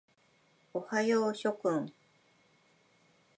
[0.73, 1.93] おはよう諸君。